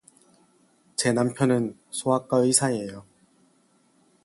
제 0.95 1.13
남편은 1.13 1.77
소아과 1.91 2.37
의사예요. 2.39 3.05